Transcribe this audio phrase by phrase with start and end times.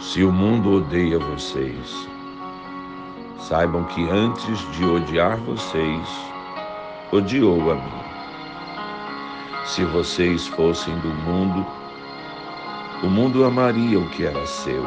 [0.00, 2.08] Se o mundo odeia vocês,
[3.38, 6.08] saibam que antes de odiar vocês,
[7.12, 8.00] odiou a mim.
[9.66, 11.66] Se vocês fossem do mundo,
[13.02, 14.86] o mundo amaria o que era seu.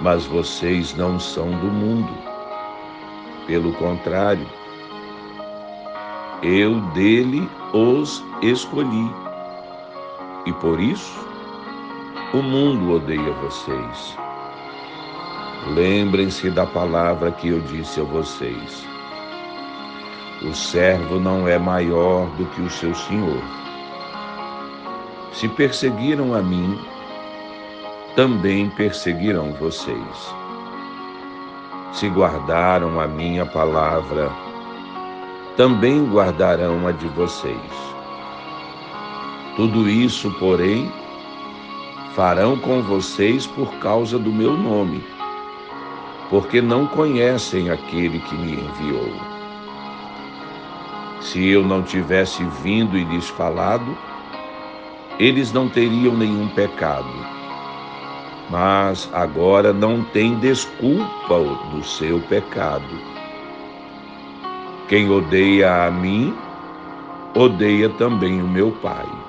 [0.00, 2.12] Mas vocês não são do mundo.
[3.48, 4.46] Pelo contrário,
[6.44, 9.10] eu dele os escolhi.
[10.46, 11.26] E por isso,
[12.32, 14.16] o mundo odeia vocês.
[15.74, 18.84] Lembrem-se da palavra que eu disse a vocês.
[20.42, 23.40] O servo não é maior do que o seu senhor.
[25.32, 26.78] Se perseguiram a mim,
[28.16, 30.34] também perseguirão vocês.
[31.92, 34.30] Se guardaram a minha palavra,
[35.56, 37.72] também guardarão a de vocês.
[39.56, 40.92] Tudo isso, porém,
[42.16, 45.04] farão com vocês por causa do meu nome,
[46.30, 49.12] porque não conhecem aquele que me enviou.
[51.20, 53.94] Se eu não tivesse vindo e lhes falado,
[55.18, 57.12] eles não teriam nenhum pecado.
[58.48, 61.38] Mas agora não tem desculpa
[61.70, 62.98] do seu pecado.
[64.88, 66.34] Quem odeia a mim,
[67.34, 69.25] odeia também o meu Pai.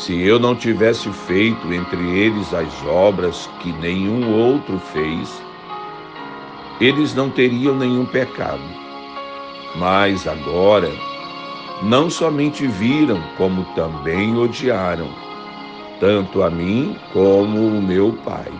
[0.00, 5.42] Se eu não tivesse feito entre eles as obras que nenhum outro fez,
[6.80, 8.62] eles não teriam nenhum pecado.
[9.76, 10.90] Mas agora,
[11.82, 15.10] não somente viram, como também odiaram,
[16.00, 18.50] tanto a mim como o meu Pai.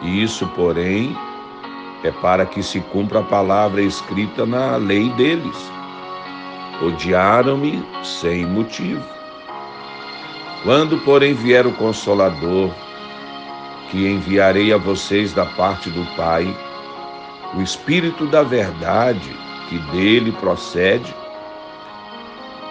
[0.00, 1.14] Isso, porém,
[2.02, 5.70] é para que se cumpra a palavra escrita na lei deles.
[6.80, 9.16] Odiaram-me sem motivo.
[10.62, 12.70] Quando, porém, vier o Consolador,
[13.90, 16.46] que enviarei a vocês da parte do Pai,
[17.54, 19.36] o Espírito da Verdade,
[19.68, 21.14] que dele procede,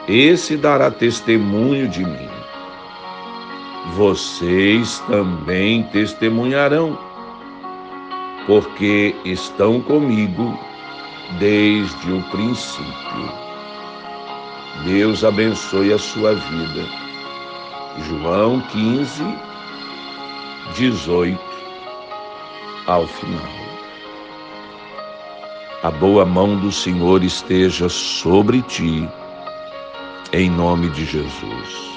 [0.07, 2.29] esse dará testemunho de mim.
[3.95, 6.97] Vocês também testemunharão,
[8.45, 10.57] porque estão comigo
[11.40, 13.45] desde o princípio.
[14.84, 16.85] Deus abençoe a sua vida.
[18.03, 19.23] João 15,
[20.75, 21.39] 18
[22.88, 23.41] ao final.
[25.81, 29.07] A boa mão do Senhor esteja sobre ti
[30.33, 31.94] em nome de Jesus.